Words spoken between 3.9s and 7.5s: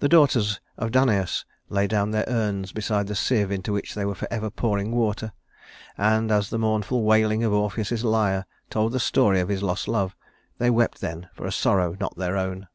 they were forever pouring water, and as the mournful wailing